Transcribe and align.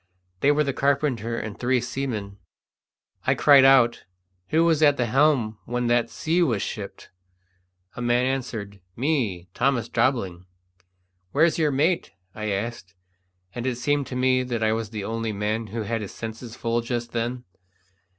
They 0.39 0.51
were 0.51 0.63
the 0.63 0.73
carpenter 0.73 1.37
and 1.37 1.59
three 1.59 1.79
seamen. 1.79 2.39
I 3.27 3.35
cried 3.35 3.63
out, 3.63 4.05
"Who 4.47 4.65
was 4.65 4.81
at 4.81 4.97
the 4.97 5.05
helm 5.05 5.59
when 5.65 5.85
that 5.85 6.09
sea 6.09 6.41
was 6.41 6.63
shipped?" 6.63 7.11
A 7.95 8.01
man 8.01 8.25
answered, 8.25 8.81
"Me, 8.95 9.47
Thomas 9.53 9.89
Jobling." 9.89 10.47
"Where's 11.33 11.59
your 11.59 11.69
mate?" 11.69 12.13
I 12.33 12.49
asked; 12.49 12.95
and 13.53 13.67
it 13.67 13.75
seemed 13.75 14.07
to 14.07 14.15
me 14.15 14.41
that 14.41 14.63
I 14.63 14.73
was 14.73 14.89
the 14.89 15.03
only 15.03 15.33
man 15.33 15.67
who 15.67 15.83
had 15.83 16.01
his 16.01 16.15
senses 16.15 16.55
full 16.55 16.81
just 16.81 17.11
then. 17.11 17.43